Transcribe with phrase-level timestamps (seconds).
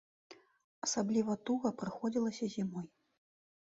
[0.87, 2.85] Асабліва туга прыходзілася зімой.